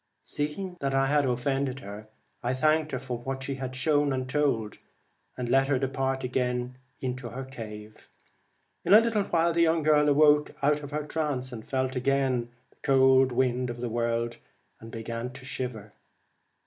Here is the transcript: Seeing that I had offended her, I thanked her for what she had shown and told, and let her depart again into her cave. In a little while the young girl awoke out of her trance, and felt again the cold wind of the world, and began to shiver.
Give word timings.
Seeing 0.23 0.77
that 0.79 0.95
I 0.95 1.05
had 1.05 1.27
offended 1.27 1.81
her, 1.81 2.07
I 2.41 2.55
thanked 2.55 2.91
her 2.91 2.97
for 2.97 3.19
what 3.19 3.43
she 3.43 3.53
had 3.53 3.75
shown 3.75 4.11
and 4.11 4.27
told, 4.27 4.79
and 5.37 5.47
let 5.47 5.67
her 5.67 5.77
depart 5.77 6.23
again 6.23 6.79
into 7.01 7.29
her 7.29 7.43
cave. 7.45 8.09
In 8.83 8.95
a 8.95 8.99
little 8.99 9.21
while 9.25 9.53
the 9.53 9.61
young 9.61 9.83
girl 9.83 10.09
awoke 10.09 10.55
out 10.63 10.81
of 10.81 10.89
her 10.89 11.03
trance, 11.03 11.51
and 11.51 11.67
felt 11.69 11.95
again 11.95 12.49
the 12.71 12.77
cold 12.81 13.31
wind 13.31 13.69
of 13.69 13.79
the 13.79 13.89
world, 13.89 14.37
and 14.79 14.89
began 14.89 15.31
to 15.33 15.45
shiver. 15.45 15.91